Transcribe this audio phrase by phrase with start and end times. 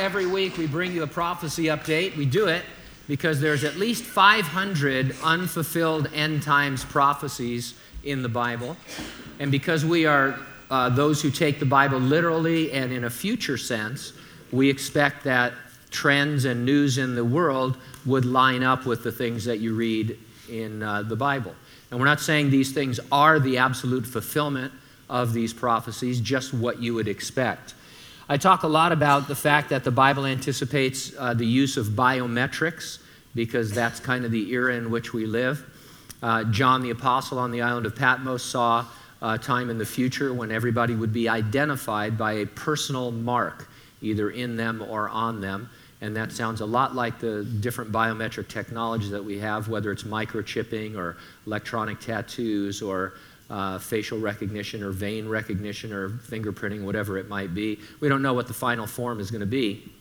[0.00, 2.16] every week we bring you a prophecy update.
[2.16, 2.64] We do it
[3.06, 8.78] because there's at least 500 unfulfilled end times prophecies in the Bible.
[9.40, 10.38] And because we are
[10.70, 14.14] uh, those who take the Bible literally and in a future sense,
[14.50, 15.52] we expect that
[15.90, 17.76] trends and news in the world
[18.06, 20.16] would line up with the things that you read
[20.48, 21.54] in uh, the Bible.
[21.90, 24.72] And we're not saying these things are the absolute fulfillment
[25.10, 27.74] of these prophecies, just what you would expect.
[28.30, 31.86] I talk a lot about the fact that the Bible anticipates uh, the use of
[31.88, 33.00] biometrics
[33.34, 35.66] because that's kind of the era in which we live.
[36.22, 38.86] Uh, John the Apostle on the island of Patmos saw
[39.20, 43.68] a time in the future when everybody would be identified by a personal mark,
[44.00, 45.68] either in them or on them.
[46.00, 50.04] And that sounds a lot like the different biometric technologies that we have, whether it's
[50.04, 51.16] microchipping or
[51.48, 53.14] electronic tattoos or
[53.50, 57.78] uh, facial recognition or vein recognition or fingerprinting, whatever it might be.
[57.98, 59.92] We don't know what the final form is going to be,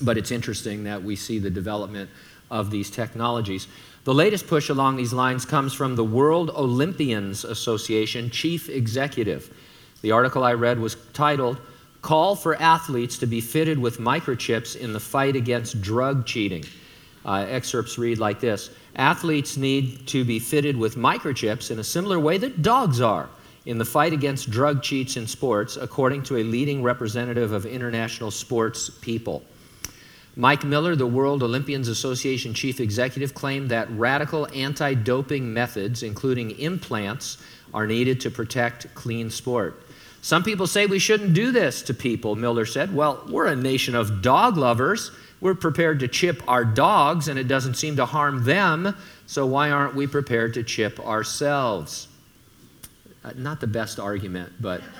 [0.00, 2.10] but it's interesting that we see the development
[2.50, 3.68] of these technologies.
[4.04, 9.54] The latest push along these lines comes from the World Olympians Association chief executive.
[10.00, 11.60] The article I read was titled,
[12.00, 16.64] Call for Athletes to be Fitted with Microchips in the Fight Against Drug Cheating.
[17.24, 22.18] Uh, excerpts read like this Athletes need to be fitted with microchips in a similar
[22.18, 23.28] way that dogs are
[23.64, 28.30] in the fight against drug cheats in sports, according to a leading representative of international
[28.30, 29.42] sports people.
[30.34, 36.52] Mike Miller, the World Olympians Association chief executive, claimed that radical anti doping methods, including
[36.52, 37.38] implants,
[37.74, 39.86] are needed to protect clean sport.
[40.22, 42.94] Some people say we shouldn't do this to people, Miller said.
[42.94, 45.10] Well, we're a nation of dog lovers.
[45.40, 49.72] We're prepared to chip our dogs, and it doesn't seem to harm them, so why
[49.72, 52.06] aren't we prepared to chip ourselves?
[53.24, 54.80] Uh, not the best argument, but.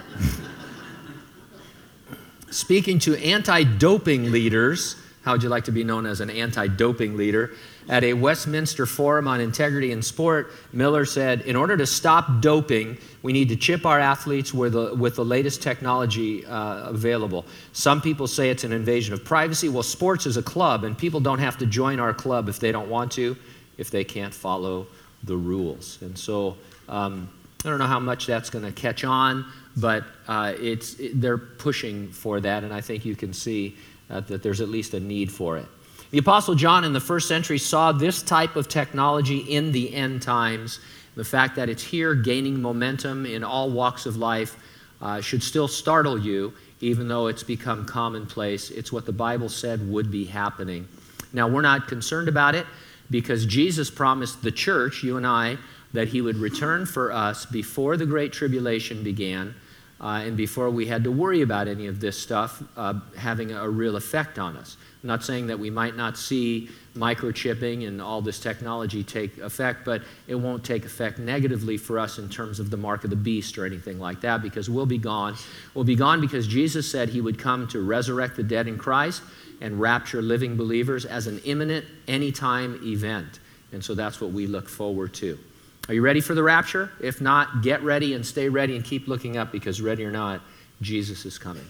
[2.51, 6.67] Speaking to anti doping leaders, how would you like to be known as an anti
[6.67, 7.53] doping leader?
[7.89, 12.99] At a Westminster Forum on Integrity in Sport, Miller said, In order to stop doping,
[13.23, 17.45] we need to chip our athletes with the, with the latest technology uh, available.
[17.73, 19.69] Some people say it's an invasion of privacy.
[19.69, 22.73] Well, sports is a club, and people don't have to join our club if they
[22.73, 23.37] don't want to,
[23.79, 24.87] if they can't follow
[25.23, 25.99] the rules.
[26.03, 26.57] And so
[26.89, 27.29] um,
[27.65, 29.47] I don't know how much that's going to catch on,
[29.77, 33.77] but uh, it's, it, they're pushing for that, and I think you can see
[34.11, 35.67] uh, that there's at least a need for it.
[36.11, 40.23] The Apostle John in the first century saw this type of technology in the end
[40.23, 40.81] times.
[41.15, 44.57] The fact that it's here gaining momentum in all walks of life
[45.01, 48.71] uh, should still startle you, even though it's become commonplace.
[48.71, 50.89] It's what the Bible said would be happening.
[51.33, 52.67] Now, we're not concerned about it
[53.11, 55.59] because Jesus promised the church, you and I,
[55.93, 59.55] that he would return for us before the Great Tribulation began
[60.03, 63.69] uh, and before we had to worry about any of this stuff uh, having a
[63.69, 64.77] real effect on us.
[65.03, 69.85] I'm not saying that we might not see microchipping and all this technology take effect,
[69.85, 73.17] but it won't take effect negatively for us in terms of the mark of the
[73.17, 75.37] beast or anything like that because we'll be gone.
[75.75, 79.23] We'll be gone because Jesus said he would come to resurrect the dead in Christ
[79.61, 83.39] and rapture living believers as an imminent, anytime event.
[83.71, 85.39] And so that's what we look forward to.
[85.89, 86.91] Are you ready for the rapture?
[87.01, 90.41] If not, get ready and stay ready and keep looking up because, ready or not,
[90.81, 91.69] Jesus is coming.